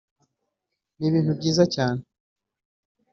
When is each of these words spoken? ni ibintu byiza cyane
ni 0.97 1.05
ibintu 1.09 1.31
byiza 1.39 1.63
cyane 1.75 2.01